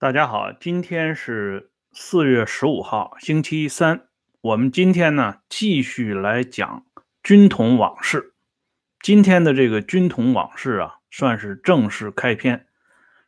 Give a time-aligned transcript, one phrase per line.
[0.00, 4.08] 大家好，今天是四月十五号，星期三。
[4.40, 6.86] 我们今天呢继续来讲
[7.22, 8.32] 军统往事。
[9.02, 12.64] 今天的这个军统往事啊，算是正式开篇。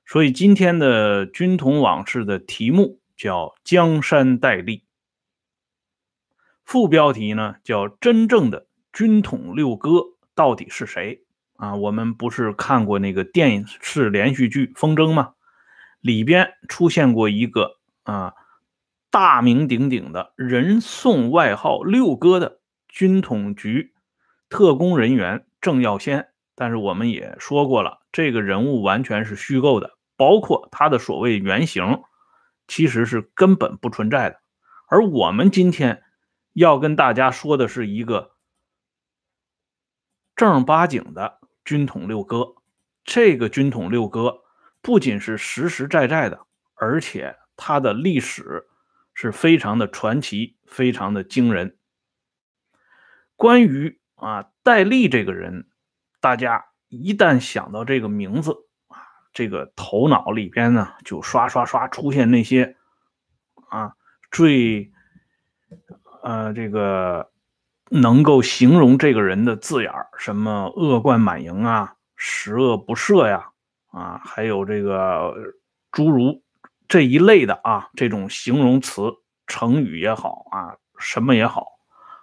[0.07, 4.85] 所以今天的军统往事的题目叫“江山代立”，
[6.65, 10.05] 副标题呢叫“真正的军统六哥
[10.35, 11.23] 到底是谁”。
[11.57, 15.35] 啊，我们不是看过那个电视连续剧《风筝》吗？
[16.03, 18.35] 里边出现过一个啊
[19.09, 23.95] 大名鼎鼎的人送外号“六哥”的军统局
[24.49, 32.03] 特工人员郑耀先，但是我们也说过了，这个人物完全是虚构的，包括他的所谓原型，
[32.67, 34.41] 其实是根本不存在的。
[34.89, 36.03] 而我们今天
[36.53, 38.33] 要跟大家说的是一个
[40.35, 42.57] 正儿八经的军统六哥，
[43.05, 44.42] 这个军统六哥。
[44.83, 46.45] 不仅是实实在在的，
[46.75, 48.67] 而且他的历史
[49.15, 51.79] 是非常的传奇，非常的惊人。
[53.37, 55.69] 关于啊戴笠这个人，
[56.21, 58.53] 大家一旦想到这个名字
[58.89, 58.99] 啊，
[59.33, 62.77] 这个头脑里边呢就刷刷刷出现那些
[63.69, 63.95] 啊
[64.33, 64.93] 最
[66.25, 67.31] 呃这个
[67.89, 73.52] 能够形容这个人的字眼什么恶贯满盈啊，十恶不赦呀。
[73.93, 75.35] 啊，还有这个
[75.91, 76.43] 诸如
[76.89, 79.03] 这一类的啊，这种形容词、
[79.47, 81.67] 成语也好啊，什么也好，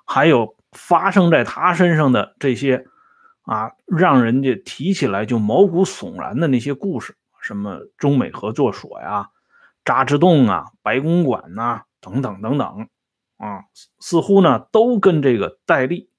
[0.06, 2.86] 还有发生在他身上的这些
[3.44, 9.30] 啊，让人家提起来就毛骨悚然的那些故事，什么中美合作所呀、
[9.86, 12.88] 渣滓洞啊、白公馆呐，等等等等
[13.38, 13.64] 啊，
[14.00, 16.10] 似乎呢都跟这个戴笠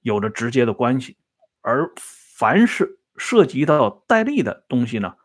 [0.00, 1.18] 有着直接的关系，
[1.60, 2.97] 而凡是。
[3.18, 5.16] 涉及到戴笠的东西呢，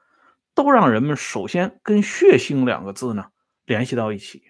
[0.53, 3.27] 都让人们首先跟血腥两个字呢
[3.65, 4.43] 联系到一起。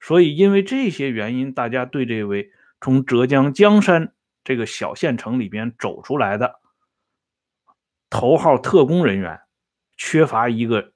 [0.00, 2.50] 所以，因为这些原因，大家对这位
[2.80, 4.12] 从浙江江山
[4.44, 6.60] 这个小县城里边走出来的
[8.08, 9.40] 头号特工人员，
[9.96, 10.92] 缺乏一个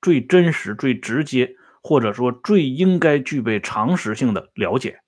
[0.00, 5.00] 最真实、最直接，或者说最应该具备常识性的了解。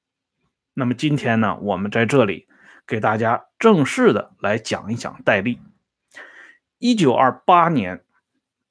[0.75, 2.47] 那么今天呢，我们在这里
[2.87, 5.59] 给大家正式的来讲一讲戴笠。
[6.79, 8.05] 一九二八年，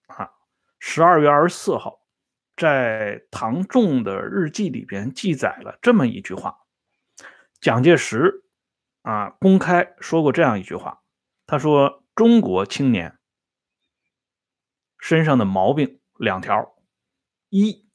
[0.05, 0.29] 啊，
[0.77, 2.01] 十二月二十四号，
[2.55, 6.59] 在唐仲的日记里边记载了这么一句话：
[7.59, 8.43] 蒋介石
[9.01, 11.01] 啊，公开说过这样一句话，
[11.47, 13.17] 他说：“中国青年
[14.99, 16.75] 身上的毛病两条，
[17.49, 17.89] 一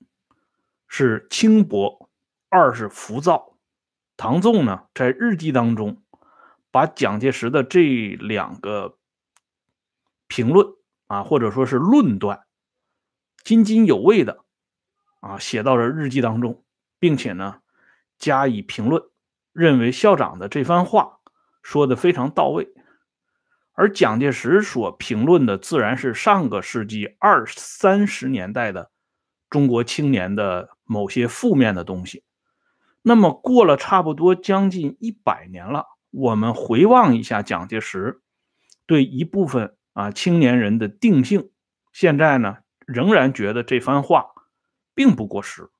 [0.88, 2.10] 是轻薄，
[2.48, 3.56] 二是浮躁。”
[4.18, 6.02] 唐仲呢，在日记当中
[6.72, 8.96] 把蒋介石的这两个。
[10.30, 10.64] 评论
[11.08, 12.44] 啊，或者说是论断，
[13.42, 14.44] 津津有味的
[15.18, 16.64] 啊，写到了日记当中，
[17.00, 17.62] 并且呢
[18.16, 19.02] 加以评论，
[19.52, 21.18] 认为校长的这番话
[21.62, 22.72] 说的非常到位。
[23.72, 28.92] 而蒋介石所评论的自然是上个世纪二三十年代的
[29.48, 32.22] 中国青年的某些负面的东西。
[33.02, 38.20] 那么过了差不多将近一百年了，我们回望一下蒋介石
[38.86, 39.74] 对一部分。
[39.92, 41.50] 啊，青年人的定性，
[41.92, 44.26] 现在呢仍然觉得这番话
[44.94, 45.70] 并不过时。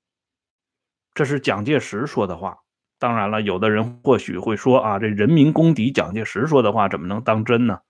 [1.15, 2.59] 这是蒋介石说的话。
[2.99, 7.81] 当然了，有的人或许会说啊，这人民公敌蒋介石说的话怎么能当真呢？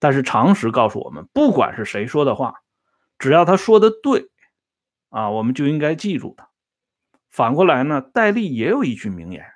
[0.00, 2.56] 但是常识告诉我们，不管是谁说的话，
[3.18, 4.28] 只要他说的对，
[5.10, 6.48] 啊，我们就应该记住他。
[7.30, 9.46] 反过来呢，戴笠也有一句名言。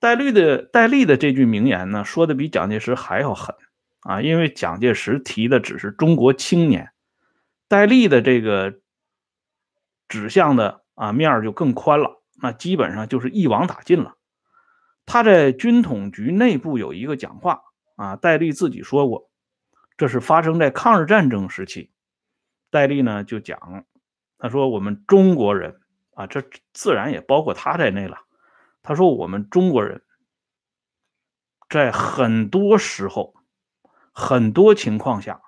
[0.00, 3.54] 戴笠的戴笠的这句名言呢，说的比蒋介石还要狠。
[4.02, 6.92] 啊，因为蒋介石提的只是中国青年，
[7.68, 8.80] 戴笠的这个
[10.08, 14.16] 指向的啊面就更宽了，那基本上就是一网打尽了。
[15.06, 17.62] 他在军统局内部有一个讲话
[17.94, 19.30] 啊，戴笠自己说过，
[19.96, 21.92] 这是发生在抗日战争时期。
[22.70, 23.84] 戴笠呢就讲，
[24.36, 25.80] 他说我们中国人
[26.14, 26.42] 啊，这
[26.72, 28.18] 自然也包括他在内了。
[28.82, 30.02] 他说我们中国人
[31.68, 33.34] 在很多时候。
[34.12, 35.40] 很多情况下，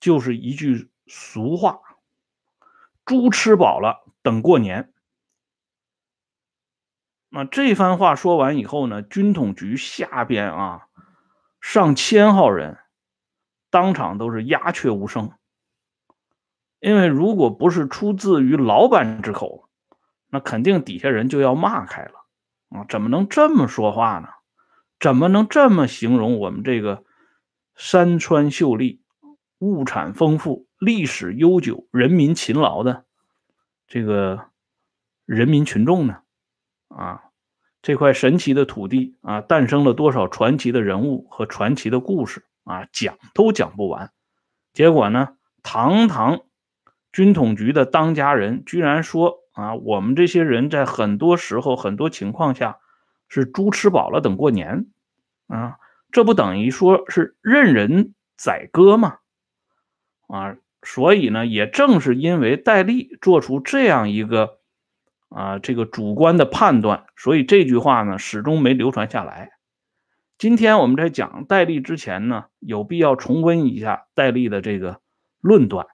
[0.00, 1.80] 就是一句俗话
[3.04, 4.92] ：“猪吃饱了等过年。”
[7.28, 10.88] 那这番话说完以后呢，军统局下边啊，
[11.60, 12.78] 上千号人
[13.70, 15.32] 当场都是鸦雀无声，
[16.80, 19.68] 因为如果不是出自于老板之口，
[20.28, 22.26] 那肯定底下人就要骂开了
[22.70, 22.86] 啊！
[22.88, 24.28] 怎么能这么说话呢？
[24.98, 27.04] 怎么能这么形容我们这个？
[27.80, 29.00] 山川秀丽，
[29.58, 33.06] 物产丰富、历史悠久、人民勤劳的
[33.86, 34.50] 这个
[35.24, 36.18] 人民群众呢？
[36.88, 37.22] 啊，
[37.80, 44.12] 这块神奇的土地啊，诞生了多少传奇的人物和传奇的故事啊，讲都讲不完。
[44.74, 46.42] 结果呢，堂堂
[47.10, 52.78] 军统局的当家人居然说啊，我们这些人在很多时候、很多情况下
[53.26, 54.86] 是猪吃饱了等过年
[55.46, 55.78] 啊，
[56.12, 59.18] 这不等于说是任人宰割吗？
[60.28, 64.58] 啊，所以呢，也正是因为戴笠做出这样一个
[65.28, 69.52] 啊这个主观的判断，所以这句话呢始终没流传下来。
[70.38, 75.00] 今天我们在讲戴笠之前呢，有必要重温一下戴笠的这个
[75.40, 75.86] 论断。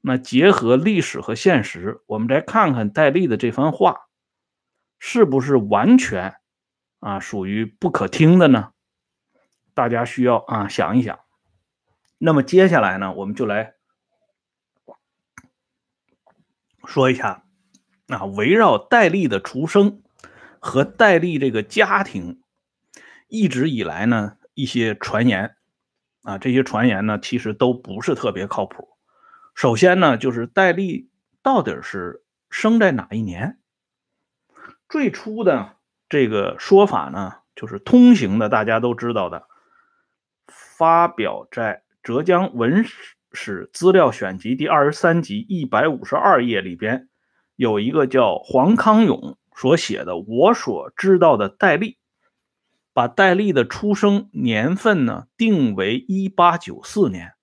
[0.00, 4.00] 那结合历史和现实，我们再看看戴笠的这番话，
[4.98, 6.34] 是不是完全
[7.00, 8.73] 啊属于不可听的呢？
[9.74, 11.18] 大家需要啊想一想。
[12.18, 13.74] 那么接下来呢，我们就来
[16.86, 17.44] 说一下
[18.08, 20.02] 啊，围绕戴笠的出生
[20.60, 22.40] 和戴笠这个家庭。
[23.28, 25.56] 一直以来呢，一些传言
[26.22, 28.90] 啊，这些传言呢，其实都不是特别靠谱。
[29.54, 31.10] 首先呢，就是戴笠
[31.42, 33.58] 到底是生在哪一年？
[34.88, 35.76] 最初的
[36.08, 39.48] 这个说法呢，就是通行的，大家都知道的，
[40.76, 42.84] 发表在《浙江文
[43.32, 47.08] 史资料选集》第二十三集一百五十二页里边，
[47.54, 51.90] 有一个叫黄康勇所写的《我所知道的戴笠》。
[52.92, 57.34] 把戴笠的出生年份呢定为一八九四年，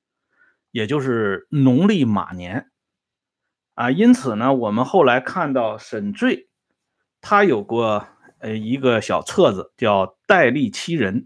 [0.71, 2.69] 也就是农历马年
[3.75, 3.91] 啊。
[3.91, 6.49] 因此呢，我们后来看到沈醉，
[7.21, 8.07] 他有过
[8.39, 11.21] 呃一个小册子叫《戴笠七人》。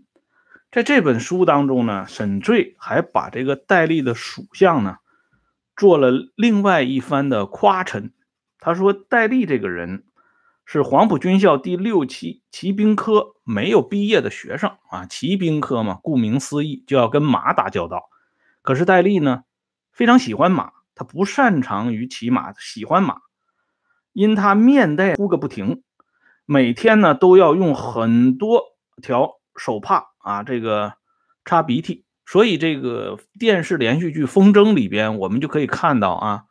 [0.76, 4.98] 在这本书当中呢，沈醉还把这个戴笠的属相呢
[5.78, 8.12] 做了另外一番的夸陈。
[8.60, 10.04] 他说戴笠这个人。
[10.68, 18.10] 是黄埔军校第六期骑兵科没有毕业的学生啊，骑兵科嘛，顾名思义就要跟马打交道。
[18.64, 19.44] 可是戴笠呢，
[19.92, 23.22] 非常喜欢马，他不擅长于骑马，喜欢马，
[24.12, 25.84] 因他面带哭个不停，
[26.46, 28.64] 每天呢都要用很多
[29.04, 30.94] 条手帕啊，这个
[31.46, 36.46] 擦鼻涕，所以这个电视连续剧《风筝》里边，我们就可以看到啊。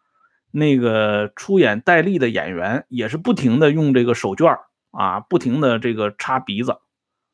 [0.52, 4.60] 那个出演戴笠的演员也是不停的用这个手绢
[4.92, 6.78] 啊，不停的这个擦鼻子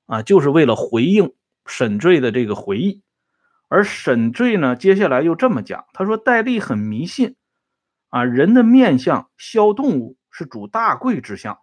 [0.06, 1.34] 啊，就是为了回应
[1.66, 3.02] 沈醉的这个回忆。
[3.68, 7.36] 而沈醉呢，接下来又这么讲，他说戴笠很迷信
[8.08, 11.58] 啊，人的面相肖动物是主大贵之相，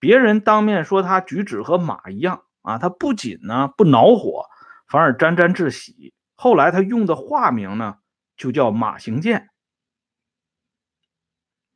[0.00, 4.46] 别人当面说他举止和马一样啊，他不仅呢不恼火，
[4.88, 6.14] 反而沾沾自喜。
[6.34, 7.96] 后来他用的化名呢，
[8.36, 9.48] 就叫马行健。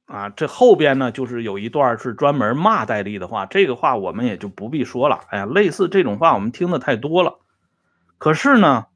[0.06, 5.24] 啊，这后边呢，就是有一段是专门骂戴笠的话，这个话我们也就不必说了。
[5.30, 7.40] 哎呀，类似这种话我们听的太多了。
[8.16, 8.86] 可是呢，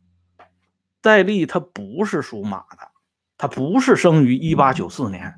[1.01, 2.93] 戴笠他不是属马的，
[3.37, 5.35] 他不是生于一八九四年，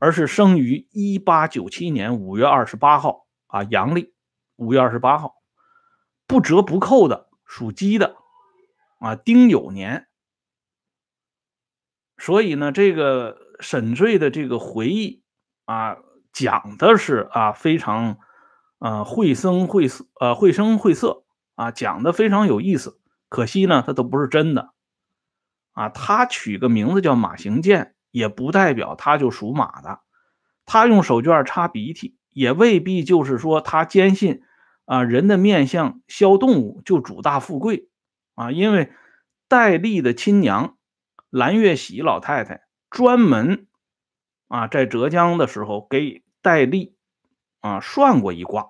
[0.00, 4.12] 而是生于一八九七年五月二十八号啊，阳历
[4.56, 5.36] 五月二十八号，
[6.28, 8.14] 不折不扣的属鸡的
[9.00, 10.06] 啊，丁酉年。
[12.16, 13.48] 所以呢，这个。
[13.60, 15.24] 沈醉的这个回忆
[15.64, 15.96] 啊，
[16.32, 18.18] 讲的是啊非常
[18.78, 21.24] 啊绘声绘色，呃绘声绘色
[21.56, 23.00] 啊，讲的非常有意思。
[23.28, 24.74] 可惜呢，它都不是真的
[25.72, 25.88] 啊。
[25.88, 30.02] 他取个名字叫马行健，也不代表他就属马的。
[30.64, 34.44] 他用手绢擦鼻涕，也未必就是说他坚信
[34.88, 37.88] 啊人的面相肖动物就主大富贵
[38.34, 38.50] 啊。
[38.50, 38.90] 因为
[39.46, 40.76] 戴笠的亲娘
[41.28, 42.62] 蓝月喜老太太。
[42.90, 43.66] 专门
[44.48, 46.96] 啊，在浙江的时候给戴笠
[47.60, 48.68] 啊算过一卦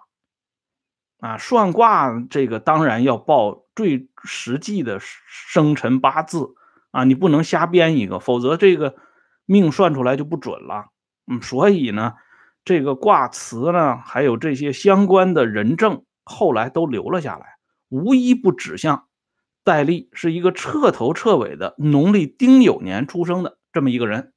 [1.21, 6.57] 啊，算卦这个当然要报最实际的生辰八字
[6.91, 8.97] 啊，你不能瞎编一个，否则这个
[9.45, 10.87] 命算出来就不准了。
[11.29, 12.15] 嗯，所以呢，
[12.65, 17.56] 这个卦辞呢，还有这些相关的人证，后来都留了下来，
[17.88, 19.08] 无一不指向
[19.64, 23.58] 戴笠是一个彻头彻尾的农历丁酉年出生的。
[23.70, 24.32] 这么一个人，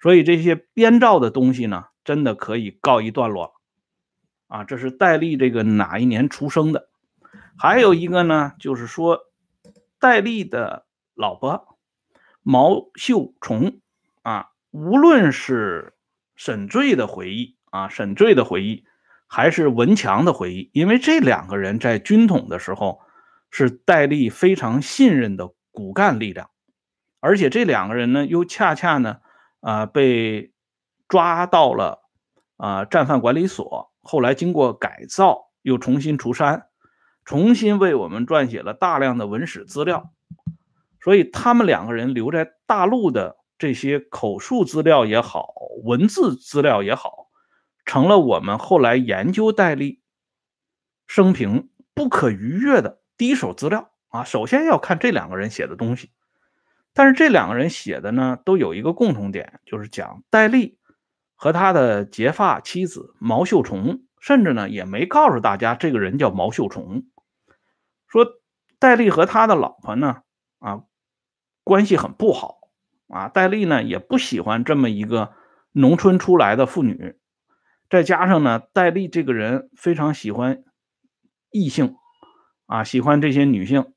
[0.00, 3.54] 所以这些编造的东西呢，真的可以告一段落
[4.46, 4.64] 啊。
[4.64, 6.88] 这是戴笠这个哪一年出生的？
[7.58, 9.20] 还有一个呢，就是说
[9.98, 11.76] 戴笠的老婆
[12.42, 13.80] 毛秀虫
[14.22, 15.94] 啊，无论是
[16.36, 18.84] 沈醉的回忆啊，沈醉的回忆，
[19.26, 23.00] 还是文强的回忆，因为这两个人在军统的时候
[23.50, 26.50] 是戴笠非常信任的骨干力量。
[27.20, 29.18] 而且这两个人呢，又恰恰呢，
[29.60, 30.52] 啊，被
[31.08, 32.02] 抓到了
[32.56, 36.66] 啊战犯管理所，后来经过改造，又重新出山，
[37.24, 40.12] 重新为我们撰写了大量的文史资料。
[41.00, 45.54] 所以他们两个人留在大陆的这些口述资料也好，
[45.84, 47.25] 文字资料也好，
[47.86, 50.02] 成了我们后来研究戴笠
[51.06, 54.24] 生平不可逾越的第一手资料啊。
[54.24, 56.10] 首先要看这两个人写的东西，
[56.92, 60.78] 但是这两个人写的呢，都有一个共同点，就是讲戴笠
[61.34, 67.06] 和他的结发妻子毛秀虫，甚至呢也没告诉大家这个人叫毛秀虫，
[68.08, 68.26] 说
[68.78, 70.22] 戴笠和他的老婆呢，
[70.58, 70.82] 啊。
[71.64, 72.70] 关系很不好
[73.08, 75.32] 啊，戴笠呢也不喜欢这么一个
[75.72, 77.18] 农村出来的妇女，
[77.88, 80.64] 再加上呢，戴笠这个人非常喜欢
[81.50, 81.96] 异性
[82.66, 83.92] 啊，喜欢这些女性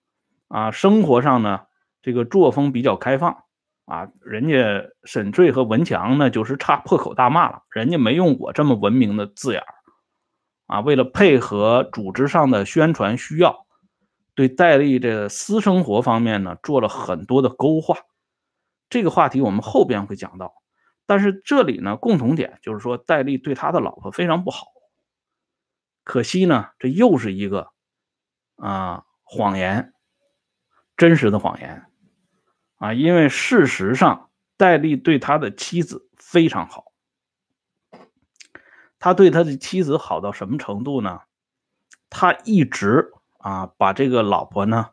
[0.48, 1.62] 啊，生活上呢
[2.02, 3.44] 这个作风比较开放
[3.86, 4.56] 啊，人家
[5.04, 9.64] 沈醉和文强呢就是差破口大骂了，人家没用我这么文明的字眼
[10.68, 13.66] 啊，为了配合组织上的宣传需要。
[14.36, 17.98] 对戴笠这私生活方面呢，做了很多的勾画，
[18.90, 20.59] 这个话题我们后边会讲到。
[21.10, 24.68] 但是这里呢，共同点就是说，戴笠对他的老婆非常不好。
[26.04, 27.72] 可惜呢，这又是一个
[28.58, 29.96] 啊谎言，
[30.96, 31.88] 真实的谎言
[32.78, 36.92] 啊，因为事实上，戴笠对他的妻子非常好。
[39.00, 41.22] 他对他的妻子好到什么程度呢？
[42.12, 43.12] 他一直。
[43.40, 44.90] 啊，把这个老婆呢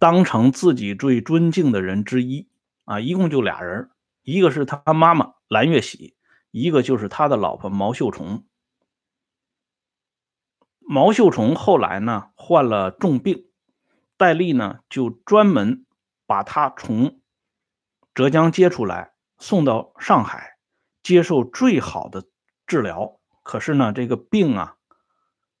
[0.00, 2.48] 当成自己最尊敬的人之一
[2.84, 3.90] 啊，一共就俩人，
[4.24, 6.16] 一个是他妈妈蓝月喜，
[6.50, 8.44] 一个就是他的老婆毛秀虫。
[10.80, 13.46] 毛秀虫后来呢患了重病，
[14.16, 15.86] 戴笠呢就专门
[16.26, 17.20] 把他从
[18.14, 20.56] 浙江接出来，送到上海
[21.02, 22.24] 接受最好的
[22.66, 23.18] 治疗。
[23.42, 24.76] 可是呢，这个病啊，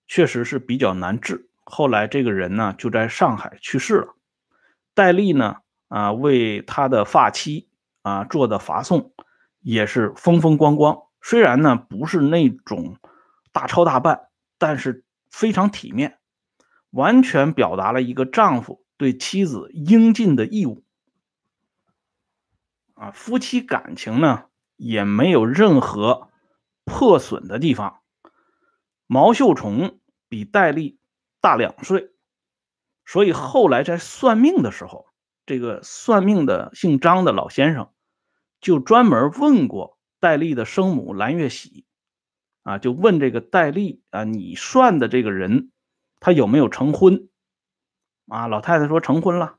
[0.06, 1.50] 确实是比较难治。
[1.64, 4.14] 后来这个人呢就在上海去世了，
[4.94, 5.56] 戴笠呢
[5.88, 7.68] 啊为他的发妻
[8.04, 9.12] 啊做的发送
[9.58, 12.98] 也是风风光光，虽然呢不是那种
[13.50, 16.20] 大操大办，但是非常体面，
[16.90, 20.84] 完全表达了一个丈夫对妻子应尽的义务
[22.94, 24.44] 啊，夫妻感情呢
[24.76, 26.28] 也没有任何
[26.84, 28.02] 破损的地方。
[29.08, 31.00] 毛秀虫比戴笠。
[31.40, 32.10] 大两岁，
[33.04, 35.08] 所以后来在算命的时候，
[35.44, 37.90] 这个算命的姓张的老先生
[38.64, 41.84] 就专门问过戴笠的生母蓝月喜，
[42.62, 45.70] 啊，就问这个戴笠啊，你算的这个人
[46.18, 47.28] 他有没有成婚？
[48.26, 49.58] 啊，老太太说成婚了，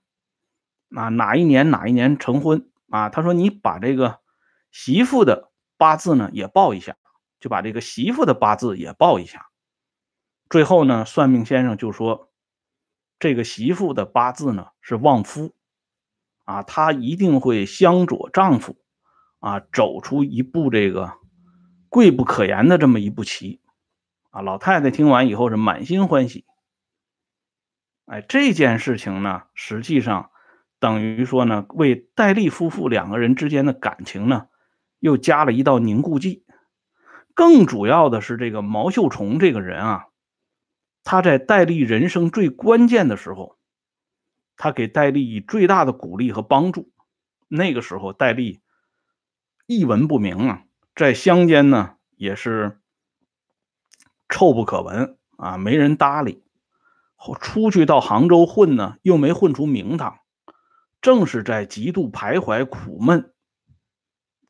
[0.95, 2.67] 啊，哪一年哪一年成婚？
[2.89, 4.21] 啊，他说你把这个
[4.71, 6.97] 媳妇的八字呢也报一下，
[7.39, 9.51] 就把这个媳妇的八字也报一下。
[10.49, 12.31] 最后呢，算命先生就说，
[13.19, 15.53] 这个媳妇的八字呢是旺夫，
[16.45, 18.75] 啊，她一定会相佐丈夫，
[19.45, 21.19] 啊，走出一步这个
[21.87, 23.61] 贵不可言的这么一步棋，
[24.31, 26.45] 啊，老太太听完以后是满心欢喜。
[28.07, 30.31] 哎，这件事情呢，实际上
[30.79, 34.47] 等于说呢，为戴笠夫妇两个人之间的感情呢，
[34.97, 36.43] 又加了一道凝固剂。
[37.35, 40.05] 更主要的是，这个毛秀虫这个人啊。
[41.03, 43.59] 他在戴笠人生最关键的时候，
[44.57, 46.91] 他给戴笠以最大的鼓励和帮助。
[47.47, 48.59] 那个时候，戴笠
[49.65, 50.63] 一文不名啊，
[50.95, 52.79] 在乡间呢也是
[54.29, 56.43] 臭不可闻啊，没人搭理。
[57.39, 60.19] 出去到杭州混呢，又没混出名堂。
[61.01, 63.33] 正是在极度徘徊、苦闷、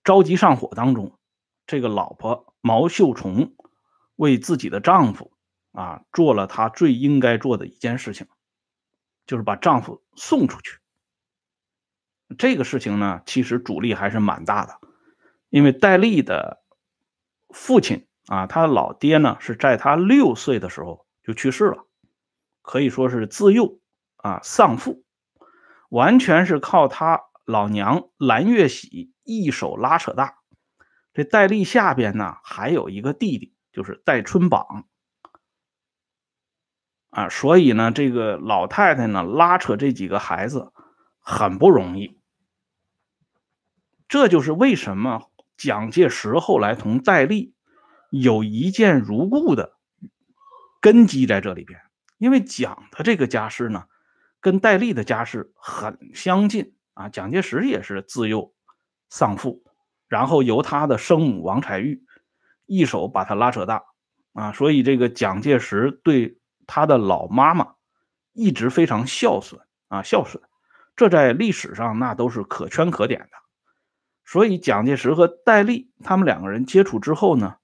[0.04, 1.18] 着急上火当中，
[1.66, 3.56] 这个老婆毛秀虫
[4.16, 5.32] 为自己的丈夫。
[5.72, 8.28] 啊，做了她最应该做的一件事情，
[9.26, 10.80] 就是把丈夫送出去。
[12.38, 14.80] 这个事情呢，其实阻力还是蛮大的，
[15.56, 16.62] 因为戴笠的
[17.48, 21.86] 父亲啊，他老爹呢是在他六岁的时候就去世了，
[22.62, 23.80] 可以说是自幼
[24.18, 25.06] 啊丧父，
[25.88, 30.40] 完全是靠他老娘蓝月喜一手拉扯大。
[31.14, 34.90] 这戴笠下边呢还有一个弟弟，就是戴春榜。
[37.12, 40.74] 啊，所以呢，这个老太太呢拉扯这几个孩子
[41.22, 42.20] 很不容易。
[44.10, 47.54] 这就是为什么蒋介石后来同戴笠
[48.10, 49.78] 有一见如故的
[50.82, 51.80] 根基在这里边，
[52.18, 53.86] 因为蒋的这个家世呢
[54.40, 58.54] 跟戴笠的家世很相近啊，蒋介石也是自幼
[59.10, 59.64] 丧父，
[60.08, 62.04] 然后由他的生母王彩玉
[62.66, 63.84] 一手把他拉扯大
[64.34, 67.74] 啊，所以这个蒋介石对他的老妈妈
[68.34, 70.44] 一直非常孝顺啊，孝顺，
[70.96, 73.45] 这在历史上那都是可圈可点的。
[74.26, 77.58] 所以蒋介石和戴笠他们两个人接触之后呢，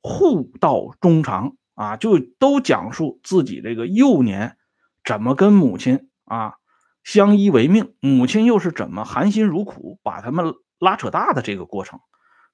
[0.00, 4.56] 互道衷肠啊，就都讲述自己这个幼年
[5.04, 6.54] 怎么跟母亲啊
[7.02, 11.98] 相依为命，母亲又是怎么含辛茹苦把他们拉扯大的这个过程。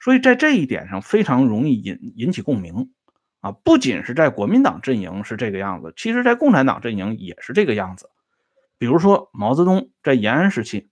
[0.01, 2.91] 所以在这一点上非常容易引引起共鸣
[3.41, 8.09] 啊，不仅是在国民党阵营是这个样子，其实在共产党阵营也是这个样子。
[8.79, 10.89] 比如说毛泽东在延安时期，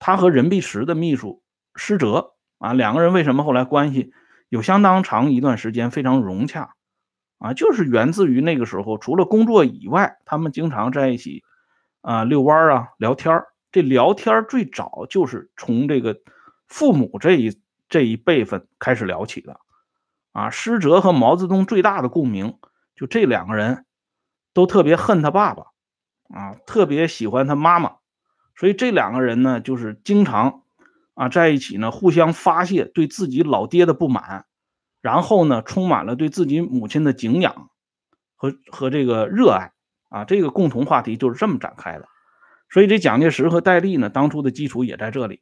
[0.00, 1.43] 他和任弼时的秘书。
[1.76, 4.12] 施哲啊，两个人为什么后来关系
[4.48, 6.74] 有相当长一段时间非常融洽
[7.38, 7.52] 啊？
[7.52, 11.42] 就是源自于那个时候，除了工作以外，他们经常在一起
[12.00, 16.20] 啊遛弯啊聊天这聊天最早就是从这个
[16.68, 19.58] 父母这一这一辈分开始聊起的
[20.32, 20.50] 啊。
[20.50, 22.56] 施哲和毛泽东最大的共鸣，
[22.94, 23.84] 就这两个人
[24.52, 25.64] 都特别恨他爸爸
[26.28, 27.96] 啊，特别喜欢他妈妈，
[28.54, 30.60] 所以这两个人呢，就是经常。
[31.14, 34.46] 啊，在一起呢，互相发泄对自己老爹的不满，
[35.00, 37.70] 然后呢，充满了对自己母亲的敬仰
[38.34, 39.72] 和和这个热爱
[40.08, 42.08] 啊，这个共同话题就是这么展开的。
[42.68, 45.40] 所以这蒋介石和戴笠呢，当初的基础也在这里。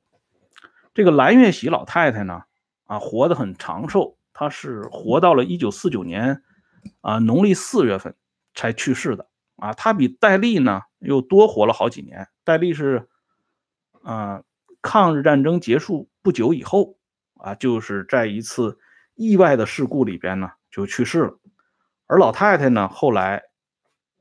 [0.93, 2.43] 这个蓝月喜老太太呢，
[2.85, 6.43] 啊，活得很长寿，她是活到了一九四九年
[7.00, 8.14] 啊农历四月份
[8.55, 9.26] 才去世的
[9.57, 12.29] 啊，她比戴笠呢又多活了好几年。
[12.45, 13.09] 戴笠是，
[14.02, 14.43] 啊。
[14.82, 16.96] 抗日战争结束不久以后，
[17.38, 18.78] 啊，就是在一次
[19.14, 21.38] 意外的事故里边呢，就去世了。
[22.08, 23.44] 而老太太呢，后来，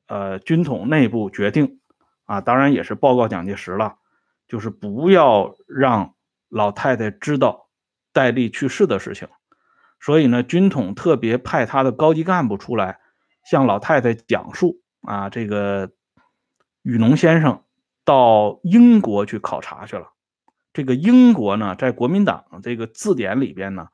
[0.08, 1.80] 呃，军统内部决定，
[2.26, 3.96] 啊，当然也是报告蒋介石了，
[4.48, 6.16] 就是不要让
[6.48, 7.68] 老太太知道
[8.14, 9.28] 戴笠去世的事情。
[10.00, 13.00] 所以呢，军统特别派他的高级干部出来，
[13.44, 15.92] 向老太太讲述，啊，这个
[16.84, 17.64] 雨农先生
[18.06, 20.12] 到英国去考察去了。
[20.74, 23.88] 这个英国呢，在国民党这个字典里边呢，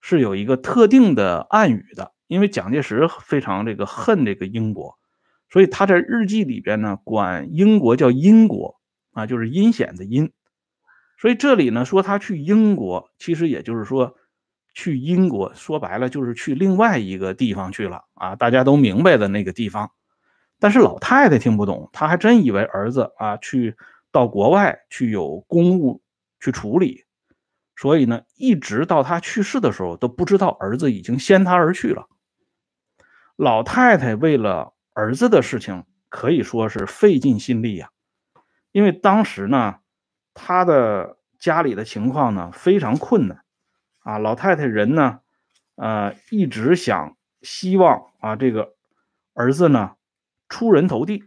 [0.00, 2.12] 是有一个特定的暗语的。
[2.26, 4.98] 因为蒋介石非常这个恨这个英国，
[5.50, 8.80] 所以他在日记里边呢，管英国叫英国
[9.12, 10.32] 啊，就是阴险的阴。
[11.18, 14.14] 所以这里呢说他去英国，其实也就是说
[14.72, 19.90] 去英国，说白了就是去另外一个地方去了啊，大家都明白的那个地方。
[20.58, 23.76] 但是老太太听不懂，她还真以为儿子啊去
[24.10, 26.00] 到国外去有公务。
[26.44, 27.06] 去处理，
[27.74, 32.06] 所以呢，一直到他去世的时候，都不知道儿子已经先他而去了。
[33.34, 37.88] 老太太为了儿子的事情，可以说是费尽心力呀。
[38.72, 39.76] 因为当时呢，
[40.34, 43.42] 他的家里的情况呢非常困难
[44.00, 44.18] 啊。
[44.18, 45.20] 老太太人呢，
[45.76, 48.74] 呃，一直想希望啊，这个
[49.32, 49.94] 儿子呢
[50.50, 51.24] 出人头地。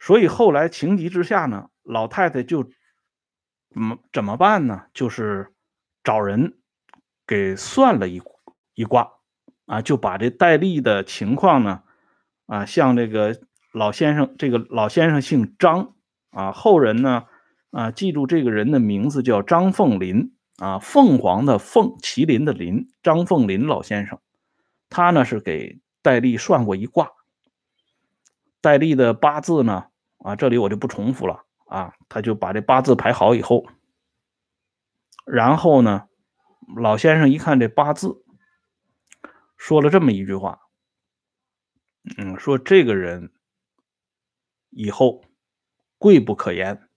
[0.00, 2.68] 所以后来情急之下呢，老太太就。
[3.70, 4.86] 怎么怎么办呢？
[4.94, 5.52] 就是
[6.02, 6.58] 找人
[7.26, 8.22] 给算了一
[8.74, 9.12] 一卦
[9.66, 11.82] 啊，就把这戴笠的情况呢
[12.46, 13.38] 啊，向这个
[13.72, 15.94] 老先生，这个老先生姓张
[16.30, 17.24] 啊，后人呢
[17.70, 24.18] 啊，记住这个人的名字叫张凤林啊，凤凰的凤，麒麟的麟，张凤林老先生，
[24.88, 27.12] 他呢是给戴笠算过一卦，
[28.62, 31.44] 戴笠的八字呢啊，这里我就不重复了。
[31.68, 33.66] 啊，他就把这八字排好以后，
[35.24, 36.08] 然后呢，
[36.76, 38.24] 老先生一看这八字，
[39.56, 40.60] 说了这么一句话，
[42.16, 43.32] 嗯，说这个人
[44.70, 45.24] 以后
[45.98, 46.88] 贵不可言，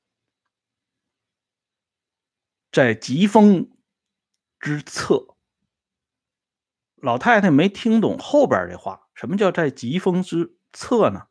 [2.71, 3.69] 在疾风
[4.60, 5.27] 之侧。
[6.95, 11.27] 老太太没听懂后边这话，什么叫在疾风之侧呢？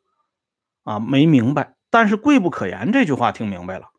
[0.83, 1.77] 啊，没明白。
[1.91, 3.91] 但是贵不可言这句话听明白了，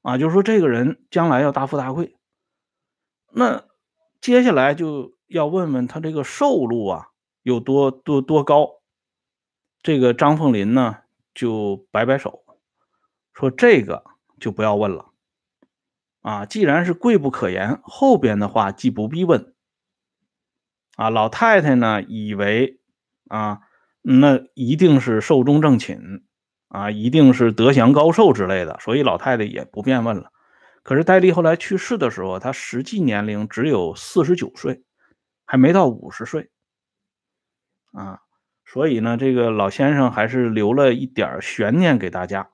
[0.00, 2.16] 啊，就是说这个人将来要大富大贵。
[3.32, 3.64] 那
[4.20, 7.08] 接下来就要问问他这个寿禄啊
[7.42, 8.80] 有多多多高？
[9.82, 10.98] 这个张凤林呢
[11.34, 12.44] 就摆摆手，
[13.34, 14.04] 说这个
[14.38, 15.10] 就不要问了。
[16.20, 19.52] 啊，既然是贵不可言，后边的话既不必问。
[20.94, 22.78] 啊，老太太呢以为
[23.26, 23.62] 啊，
[24.02, 26.22] 那一定是寿终正寝。
[26.72, 30.32] 啊，一定是德祥高寿之类的，所以老太太也不便问了。
[30.82, 34.82] 可是戴笠后来去世的时候，他实际年龄只有四十九岁，
[35.44, 36.50] 还没到五十岁。
[37.92, 38.20] 啊，
[38.64, 42.48] 所以呢，这个老先生还是留了一点悬念给大家。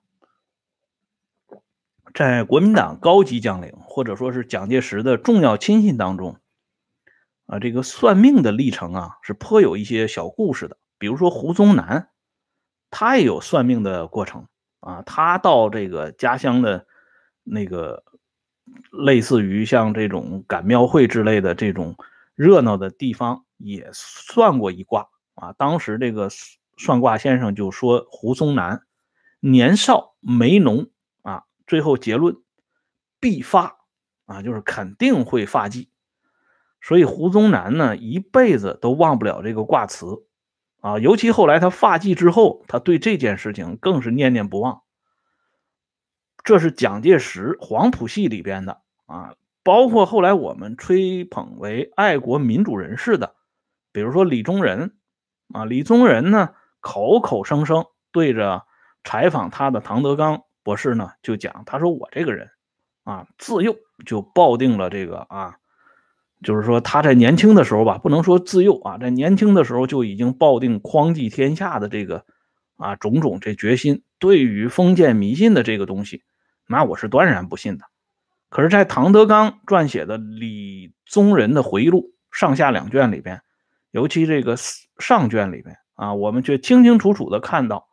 [2.12, 6.40] 在国民党高级将领或者说是蒋介石的重要亲信当中，
[7.46, 10.76] 啊，这个算命的历程啊是颇有一些小故事的。
[10.98, 12.09] 比如说胡宗南，
[12.90, 14.46] 他也有算命的过程
[14.81, 15.03] 啊。
[15.03, 16.87] 他到这个家乡的
[17.44, 18.05] 那个
[18.90, 21.96] 类似于像这种赶庙会之类的这种
[22.35, 25.53] 热闹的地方，也算过一卦啊。
[25.53, 26.29] 当时这个
[26.77, 28.83] 算卦先生就说胡宗南
[29.40, 30.90] 年少眉浓
[31.22, 32.37] 啊，最后结论
[33.20, 33.79] 必发
[34.27, 35.90] 啊，就是肯定会发迹。
[36.81, 40.07] 所以胡宗南呢一辈子都忘不了这个卦词。
[40.80, 44.82] 啊，尤其后来他发迹之后，他对这件事情更是念念不忘。
[46.44, 53.34] 这是蒋介石黄埔系里边的啊，包括后来我们吹捧为爱国民主人士的，
[53.92, 54.96] 比如说李宗仁
[55.52, 58.64] 啊，李宗仁呢口口声声对着
[59.02, 62.50] 采访他的唐德刚博士呢就讲，他说我这个人
[63.02, 65.58] 啊自幼就抱定了这个啊。
[66.40, 72.24] 就是说，他在年轻的时候吧，不能说自幼啊，在年轻的时候就已经抱定匡济天下的这个
[72.77, 74.05] 啊种种这决心。
[74.20, 76.22] 对于封建迷信的这个东西，
[76.68, 77.87] 那我是断然不信的。
[78.51, 83.42] 可是，在唐德刚撰写的李宗仁的回忆录上下两卷里边，
[83.90, 84.55] 尤其这个
[85.01, 87.88] 上卷里边啊，我们却清清楚楚的看到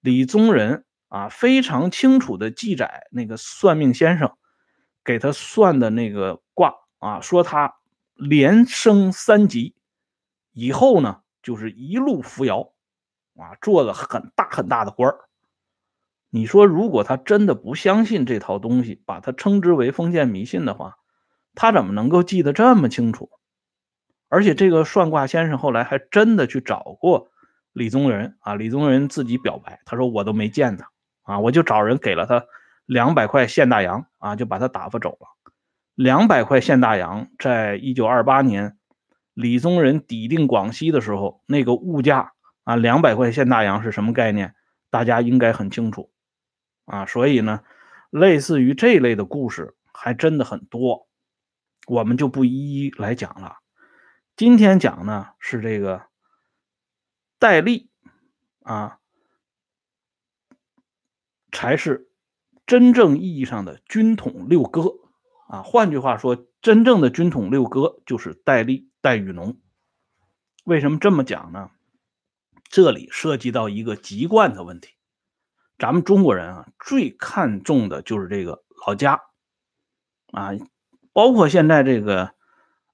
[0.00, 4.32] 李宗仁啊非常清楚的记载那个算命先生
[5.04, 7.74] 给他算的那个卦啊，说他。
[8.14, 9.74] 连升三级
[10.52, 12.72] 以后呢，就是一路扶摇，
[13.36, 15.18] 啊，做了很大很大的官儿。
[16.30, 20.96] 你说，如果他真的不相信这套东西，把它称之为封建迷信的话，
[21.54, 23.30] 他怎么能够记得这么清楚？
[24.28, 27.30] 而且这个算卦先生后来还真的去找过
[27.74, 30.90] 李宗仁啊，李宗仁自己表白，他说我都没见他
[31.22, 32.42] 啊，我就找人给了他
[32.86, 35.26] 两百块现大洋啊，就把他打发走了。
[35.94, 38.78] 两百块现大洋，在一九二八年，
[39.34, 42.32] 李宗仁抵定广西的时候，那个物价
[42.64, 44.54] 啊，两百块现大洋是什么概念？
[44.88, 46.10] 大家应该很清楚
[46.86, 47.04] 啊。
[47.04, 47.62] 所以呢，
[48.10, 51.08] 类似于这类的故事还真的很多，
[51.86, 53.58] 我们就不一一来讲了。
[54.34, 56.06] 今天讲呢是这个
[57.38, 57.90] 戴笠
[58.62, 58.98] 啊，
[61.52, 62.08] 才是
[62.66, 65.01] 真正意义上的军统六哥。
[65.48, 69.58] 啊，换句话说，真正的军统六哥就是戴笠、戴雨农。
[70.64, 71.70] 为什么这么讲呢？
[72.70, 74.94] 这里涉及到一个籍贯的问题。
[75.78, 79.20] 咱们中国人啊，最看重的就是这个老家
[80.30, 80.52] 啊，
[81.12, 82.32] 包括现在这个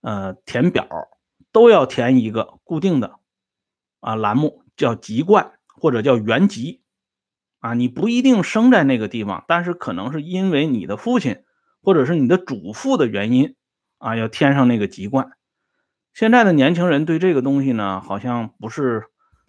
[0.01, 0.89] 呃填表
[1.53, 3.21] 都要填一个固定的
[4.01, 6.83] 啊栏目，叫籍贯或者叫原籍
[7.61, 7.75] 啊。
[7.75, 11.45] 你不一定生在那个地方，但是可能是因为你的父亲。
[11.83, 13.55] 或者是你的祖父的原因
[13.99, 15.31] 啊，要添上那个籍贯。
[16.13, 19.05] 现在的年轻人对这个东西呢，好像不是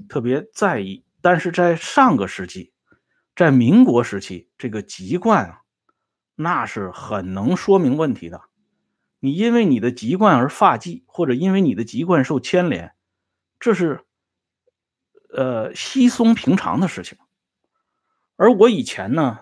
[0.08, 1.04] 特别在意。
[1.22, 2.72] 但是在上个世纪，
[3.36, 5.62] 在民国时期，这个籍贯啊，
[6.36, 8.42] 那是很能说明问题的。
[9.20, 12.94] 你因为你的籍贯而发迹，或者因为你的籍贯受牵连，
[13.60, 14.06] 这是
[15.34, 17.18] 呃稀松平常的事情。
[18.36, 19.40] 而我以前呢，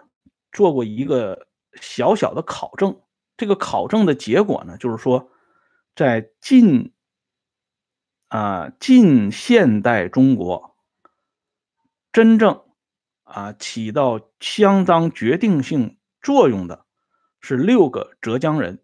[0.51, 1.46] 做过一个。
[1.81, 3.01] 小小的考证，
[3.37, 5.29] 这个考证的结果呢，就是说，
[5.95, 6.93] 在近
[8.27, 10.75] 啊近现代中国，
[12.11, 12.61] 真正
[13.23, 16.85] 啊起到相当决定性作用的
[17.39, 18.83] 是六个浙江人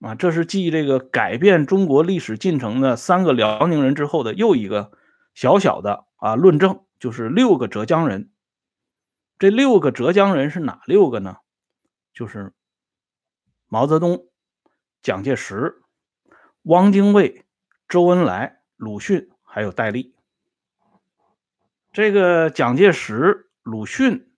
[0.00, 4.92] 啊，这是继这个改变中国历史进程的三个辽宁人之后的又一个
[5.34, 8.30] 小小的啊论证，就是六个浙江人。
[9.38, 11.36] 这六个浙江人是哪六个呢？
[12.14, 12.54] 就是
[13.66, 14.28] 毛泽东、
[15.02, 15.82] 蒋介石、
[16.62, 17.44] 汪精卫、
[17.86, 20.14] 周恩来、鲁迅，还有戴笠。
[21.92, 24.30] 这个蒋介石、鲁迅、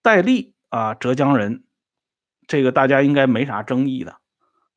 [0.00, 1.64] 戴笠啊，浙江人，
[2.46, 4.16] 这个大家应该没啥争议的，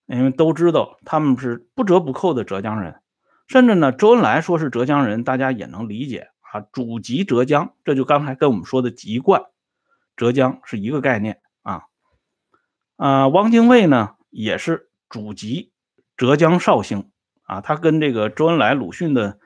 [0.06, 3.02] 因为都知道他们是不折不扣的浙江人。
[3.48, 6.30] 甚至呢，周恩来说是浙江人，大家也能理解。
[6.52, 9.44] 啊，祖籍浙江，这就刚才跟我们说的籍贯，
[10.16, 11.84] 浙江是一个概念啊。
[12.96, 15.72] 啊，汪精卫呢也是祖籍
[16.18, 17.12] 浙江绍兴
[17.44, 19.40] 啊，他跟这个周恩来、鲁迅的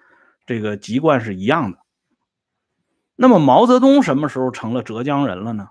[0.46, 1.80] 这个籍贯是一样的。
[3.16, 5.70] 那么毛泽东什么时候成了浙江人了呢？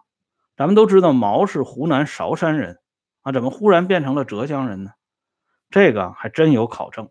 [0.55, 2.79] 咱们都知道毛是湖南韶山人
[3.23, 4.92] 啊，怎么忽然变成了浙江人呢？
[5.71, 7.09] 这个还真有考证，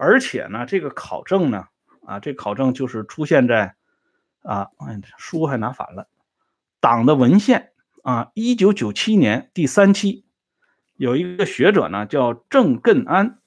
[0.00, 1.68] 而且呢，这个考证呢。
[2.06, 3.74] 啊，这考证就是出现在
[4.42, 4.68] 啊，
[5.18, 6.08] 书还拿反了，
[6.80, 10.24] 党的文献啊，一九九七年第三期
[10.96, 13.40] 有一个学者呢叫郑艮安，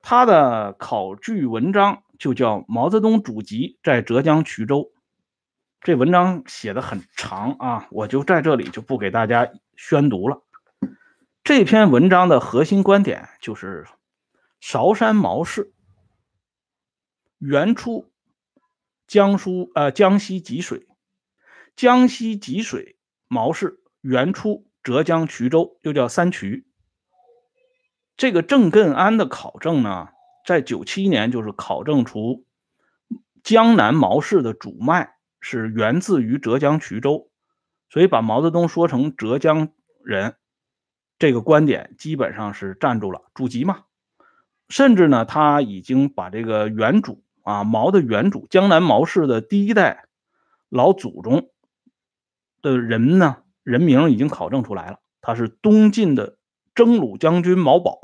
[0.00, 4.78] 他的考据文章就叫《毛泽东祖籍在浙江衢州》。
[5.80, 10.42] 这文章写的很长啊，我就在这里就不给大家宣读了。
[11.44, 13.86] 这篇文章的核心观点就是
[14.58, 15.72] 韶山毛氏
[17.38, 18.10] 原出
[19.06, 20.86] 江苏呃江西吉水，
[21.74, 22.94] 江西吉水。
[23.28, 26.62] 毛氏原出浙江衢州，又叫三衢。
[28.16, 30.10] 这个郑艮安的考证呢，
[30.46, 32.46] 在九七年就是考证出
[33.42, 37.32] 江南毛氏的主脉是源自于浙江衢州，
[37.90, 39.72] 所以把毛泽东说成浙江
[40.04, 40.36] 人，
[41.18, 43.22] 这个观点基本上是站住了。
[43.34, 43.86] 祖籍嘛，
[44.68, 50.06] 甚至呢，他已经把这个原主啊毛的原主江南毛氏的第一代
[50.68, 51.50] 老祖宗。
[52.60, 53.44] 的人呢？
[53.62, 56.38] 人名已经考证出来了，他是东晋的
[56.74, 58.00] 征虏将军毛宝。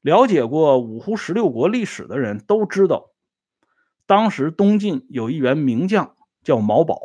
[0.00, 3.10] 了解过五胡十六国历史的人都知道，
[4.06, 7.00] 当时东晋有一员名将叫毛宝，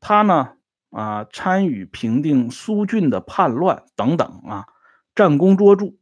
[0.00, 0.56] 他呢
[0.90, 4.66] 啊参与平定苏峻的叛乱等等啊，
[5.14, 5.94] 战功卓著，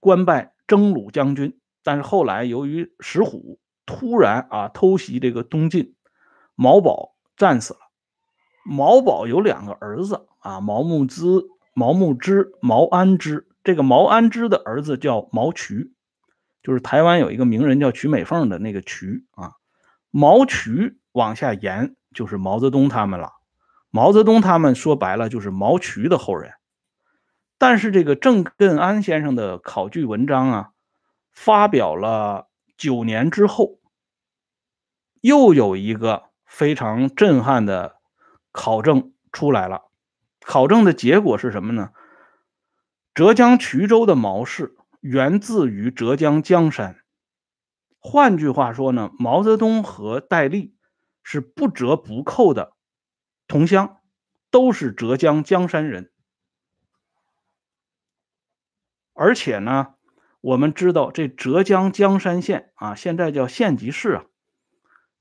[0.00, 1.58] 官拜征虏将军。
[1.82, 5.94] 但是后来由于石虎突然啊偷袭这个东晋，
[6.54, 7.80] 毛宝战死了。
[8.64, 11.24] 毛宝有两个儿子啊，毛木之、
[11.74, 13.48] 毛木之、毛安之。
[13.64, 15.92] 这个毛安之的儿子叫毛渠，
[16.62, 19.52] 就是台湾有一个名人叫瞿美凤的那个渠啊。
[20.10, 23.32] 毛渠往下延就是毛泽东他们了。
[23.90, 26.52] 毛泽东他们说白了就是毛渠的后人。
[27.58, 30.70] 但是这个郑振安先生的考据文章啊，
[31.30, 33.80] 发表了九年之后，
[35.20, 38.00] 又有一个非常震撼的。
[38.54, 39.90] 考证出来了，
[40.40, 41.94] 考证的结果是什么呢？
[43.14, 47.02] 浙江衢州的毛氏源自于浙江江山。
[47.98, 50.76] 换句话说呢，毛泽东和戴笠
[51.22, 52.74] 是不折不扣的
[53.48, 54.02] 同乡，
[54.50, 56.12] 都是浙江江山人。
[59.14, 59.94] 而且呢，
[60.42, 64.24] 我们知道这浙江江山县啊，现在叫县级市啊，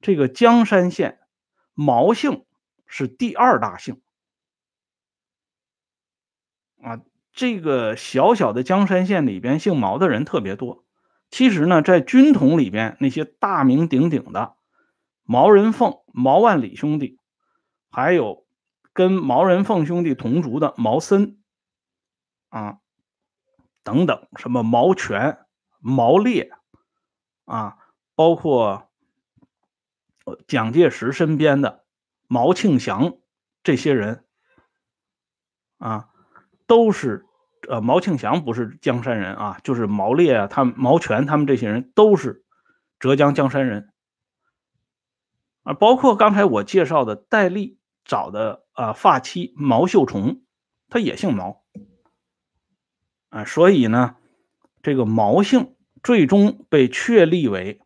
[0.01, 1.21] 这个江山县
[1.73, 2.43] 毛姓。
[2.93, 4.01] 是第二大姓
[6.81, 6.99] 啊，
[7.31, 10.83] 这个小小的江山县里边姓毛的人特别多。
[11.29, 14.57] 其实呢，在军统里边，那些大名鼎鼎的
[15.23, 17.17] 毛人凤、毛万里兄弟，
[17.89, 18.45] 还有
[18.91, 21.41] 跟毛人凤兄弟同族的毛森
[22.49, 22.80] 啊
[23.83, 25.39] 等等，什么毛全、
[25.79, 26.51] 毛烈
[27.45, 27.77] 啊，
[28.15, 28.89] 包括
[30.47, 31.81] 蒋介石身边的。
[32.27, 33.17] 毛庆祥
[33.61, 34.23] 这些人
[35.79, 36.07] 啊，
[36.65, 37.25] 都是
[37.67, 42.45] 呃，毛庆祥不是江山人啊，就是毛烈啊，他毛全他们这些人都是
[42.99, 43.91] 浙江江山人
[45.63, 50.41] 啊，包括刚才我介绍的戴笠找的啊发妻毛秀虫，
[50.87, 51.60] 他也姓毛
[53.31, 54.15] 啊，所以呢，
[54.83, 57.81] 这个毛姓最终被确立为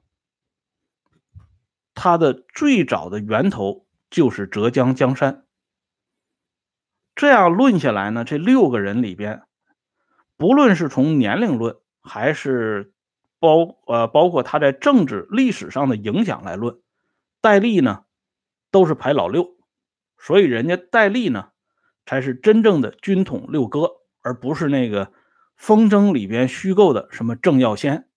[1.94, 3.84] 他的最早的源头。
[4.12, 5.46] 就是浙江江山。
[7.16, 9.42] 这样论下来呢，这六个人里边，
[10.38, 12.94] 不论是从年龄论，还是
[13.40, 16.80] 包呃包括他在政治历史上的影响来论，
[17.42, 18.06] 戴笠呢
[18.72, 19.58] 都是排老六，
[20.18, 21.50] 所以人家戴笠呢
[22.06, 25.12] 才是真正的军统六哥，而不是那个
[25.56, 28.08] 风筝里边虚构的什么郑耀先。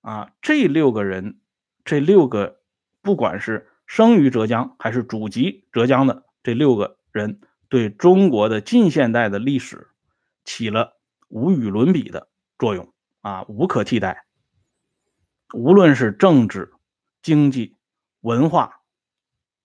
[0.00, 1.40] 啊，这六个人，
[1.84, 2.60] 这六个
[3.02, 3.68] 不管是。
[3.92, 9.88] 生于浙江还是祖籍浙江的这六个人，对中国的近现代的历史
[10.44, 10.96] 起了
[11.26, 14.26] 无与伦比的作用啊，无可替代。
[15.52, 16.72] 无论是政治、
[17.20, 17.78] 经济、
[18.20, 18.82] 文化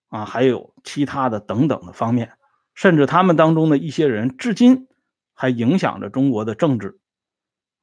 [0.07, 2.33] 啊，还有其他的等等的方面，
[2.73, 4.87] 甚至他们当中的一些人，至今
[5.35, 6.99] 还影响着中国的政治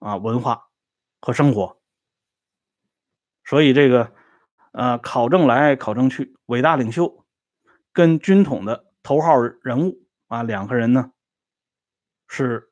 [0.01, 0.65] 啊、文化
[1.21, 1.79] 和生活。
[3.45, 4.13] 所以这个。
[4.75, 7.27] 呃，考证来考证去，伟大领袖
[7.93, 11.13] 跟军统的头号人物啊，两个人呢
[12.27, 12.71] 是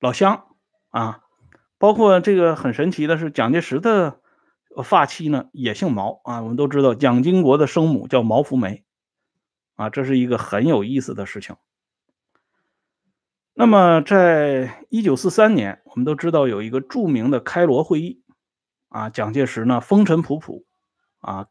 [0.00, 0.56] 老乡
[0.88, 1.20] 啊。
[1.76, 4.22] 包括这个很神奇的是，蒋介石的
[4.82, 6.40] 发妻呢也姓毛啊。
[6.40, 8.86] 我们都知道，蒋经国的生母叫毛福梅
[9.76, 11.56] 啊，这是一个很有意思的事情。
[13.60, 18.22] 那么，在一九四三年，我们都知道有一个著名的开罗会议
[18.88, 20.62] 啊，蒋介石呢风尘仆仆。
[21.18, 21.48] 啊，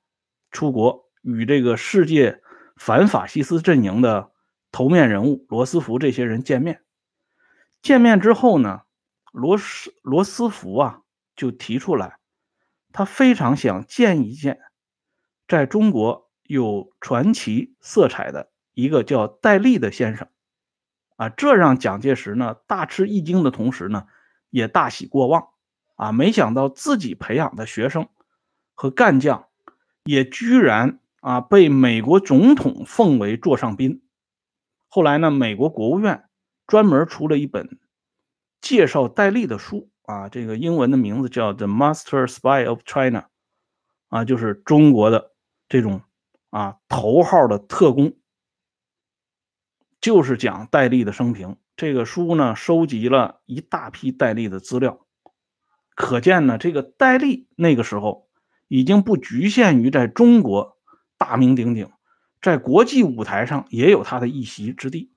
[0.49, 2.41] 出国与这个世界
[2.77, 4.31] 反法西斯阵营的
[4.71, 6.81] 头面人物罗斯福这些人见面。
[7.81, 8.83] 见面之后呢，
[9.33, 11.01] 罗斯罗斯福啊
[11.35, 12.19] 就提出来，
[12.93, 14.61] 他非常想见一见
[15.45, 20.29] 在中国有传奇色彩的一个叫戴笠的先生。
[21.17, 24.07] 啊，这让蒋介石呢大吃一惊的同时呢，
[24.49, 25.49] 也大喜过望。
[25.95, 28.07] 啊，没想到自己培养的学生
[28.75, 29.47] 和干将，
[30.03, 34.03] 也居然啊被美国总统奉为座上宾。
[34.87, 36.29] 后来呢，美国国务院
[36.67, 37.79] 专门出了一本
[38.61, 43.21] 介绍戴笠的书，啊，这个英文的名字叫《The Master Spy of China》，
[44.09, 45.31] 啊，就是中国的
[45.67, 46.03] 这种
[46.51, 48.13] 啊头号的特工。
[49.99, 55.05] 就是讲戴笠的生平，这个书呢收集了一大批戴笠的资料，
[55.95, 58.29] 可见呢，这个戴笠那个时候
[58.67, 60.77] 已经不局限于在中国
[61.17, 61.89] 大名鼎鼎，
[62.41, 65.11] 在国际舞台上也有他的一席之地。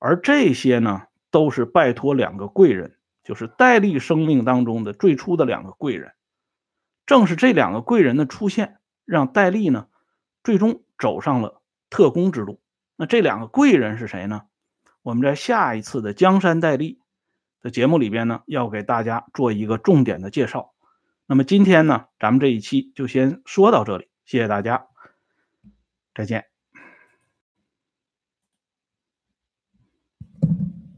[0.00, 6.12] 而这些呢，都是拜托两个贵人，就是戴笠生命当中的最初的两个贵人。
[7.06, 9.86] 正是这两个贵人的出现，让戴笠呢
[10.42, 12.60] 最终走上了特工之路。
[12.96, 14.42] 那这两个贵人是谁呢？
[15.02, 17.00] 我们在下一次的江山戴笠
[17.60, 20.72] 的节目里边呢，要给大家做一个重点的介绍。
[21.26, 24.86] 那么今天呢，咱们这一期就先说到这里，谢谢大家，
[26.14, 26.53] 再见。